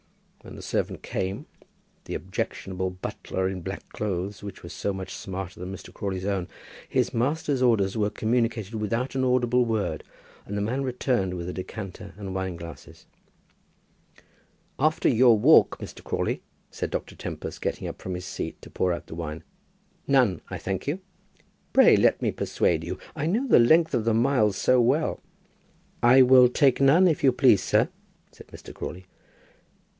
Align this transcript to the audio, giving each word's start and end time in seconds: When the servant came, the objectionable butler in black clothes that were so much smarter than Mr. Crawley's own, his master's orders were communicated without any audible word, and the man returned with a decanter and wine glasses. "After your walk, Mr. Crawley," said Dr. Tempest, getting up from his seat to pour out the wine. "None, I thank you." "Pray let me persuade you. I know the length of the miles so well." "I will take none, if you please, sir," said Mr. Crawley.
When 0.41 0.55
the 0.55 0.63
servant 0.63 1.03
came, 1.03 1.45
the 2.05 2.15
objectionable 2.15 2.89
butler 2.89 3.47
in 3.47 3.61
black 3.61 3.87
clothes 3.89 4.39
that 4.39 4.63
were 4.63 4.69
so 4.69 4.91
much 4.91 5.13
smarter 5.13 5.59
than 5.59 5.71
Mr. 5.71 5.93
Crawley's 5.93 6.25
own, 6.25 6.47
his 6.89 7.13
master's 7.13 7.61
orders 7.61 7.95
were 7.95 8.09
communicated 8.09 8.73
without 8.73 9.15
any 9.15 9.23
audible 9.23 9.63
word, 9.63 10.03
and 10.47 10.57
the 10.57 10.61
man 10.61 10.81
returned 10.81 11.35
with 11.35 11.47
a 11.47 11.53
decanter 11.53 12.15
and 12.17 12.33
wine 12.33 12.55
glasses. 12.55 13.05
"After 14.79 15.07
your 15.07 15.37
walk, 15.37 15.77
Mr. 15.77 16.03
Crawley," 16.03 16.41
said 16.71 16.89
Dr. 16.89 17.15
Tempest, 17.15 17.61
getting 17.61 17.87
up 17.87 18.01
from 18.01 18.15
his 18.15 18.25
seat 18.25 18.59
to 18.63 18.71
pour 18.71 18.91
out 18.91 19.05
the 19.05 19.13
wine. 19.15 19.43
"None, 20.07 20.41
I 20.49 20.57
thank 20.57 20.87
you." 20.87 20.99
"Pray 21.73 21.95
let 21.95 22.19
me 22.23 22.31
persuade 22.31 22.83
you. 22.83 22.97
I 23.15 23.27
know 23.27 23.47
the 23.47 23.59
length 23.59 23.93
of 23.93 24.05
the 24.05 24.15
miles 24.15 24.57
so 24.57 24.81
well." 24.81 25.21
"I 26.01 26.23
will 26.23 26.49
take 26.49 26.81
none, 26.81 27.07
if 27.07 27.23
you 27.23 27.31
please, 27.31 27.61
sir," 27.61 27.89
said 28.31 28.47
Mr. 28.47 28.73
Crawley. 28.73 29.05